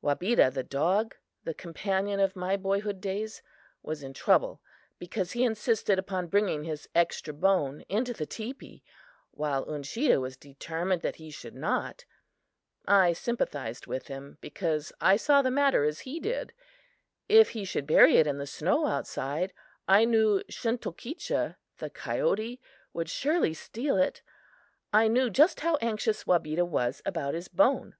Wabeda, 0.00 0.48
the 0.48 0.62
dog, 0.62 1.16
the 1.42 1.54
companion 1.54 2.20
of 2.20 2.36
my 2.36 2.56
boyhood 2.56 3.00
days, 3.00 3.42
was 3.82 4.04
in 4.04 4.12
trouble 4.12 4.60
because 5.00 5.32
he 5.32 5.42
insisted 5.42 5.98
upon 5.98 6.28
bringing 6.28 6.62
his 6.62 6.88
extra 6.94 7.34
bone 7.34 7.80
into 7.88 8.12
the 8.12 8.24
teepee, 8.24 8.84
while 9.32 9.64
Uncheedah 9.64 10.20
was 10.20 10.36
determined 10.36 11.02
that 11.02 11.16
he 11.16 11.32
should 11.32 11.56
not. 11.56 12.04
I 12.86 13.12
sympathized 13.12 13.88
with 13.88 14.06
him, 14.06 14.38
because 14.40 14.92
I 15.00 15.16
saw 15.16 15.42
the 15.42 15.50
matter 15.50 15.82
as 15.82 15.98
he 16.06 16.20
did. 16.20 16.52
If 17.28 17.50
he 17.50 17.64
should 17.64 17.88
bury 17.88 18.18
it 18.18 18.26
in 18.28 18.38
the 18.38 18.46
snow 18.46 18.86
outside, 18.86 19.52
I 19.88 20.04
knew 20.04 20.44
Shunktokecha 20.48 21.56
(the 21.78 21.90
coyote) 21.90 22.60
would 22.92 23.10
surely 23.10 23.52
steal 23.52 23.96
it. 23.96 24.22
I 24.92 25.08
knew 25.08 25.28
just 25.28 25.58
how 25.58 25.74
anxious 25.80 26.22
Wabeda 26.24 26.64
was 26.64 27.02
about 27.04 27.34
his 27.34 27.48
bone. 27.48 27.96